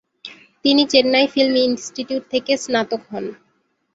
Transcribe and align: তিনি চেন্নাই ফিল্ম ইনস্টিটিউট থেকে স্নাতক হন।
তিনি 0.65 0.83
চেন্নাই 0.85 1.25
ফিল্ম 1.27 1.55
ইনস্টিটিউট 1.67 2.23
থেকে 2.33 2.51
স্নাতক 2.57 3.01
হন। 3.11 3.25